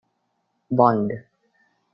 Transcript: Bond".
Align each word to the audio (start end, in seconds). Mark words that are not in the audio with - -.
Bond". 0.71 1.11